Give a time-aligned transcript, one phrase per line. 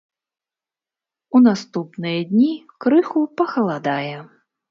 [1.39, 2.49] У наступныя дні
[2.85, 4.17] крыху пахаладае.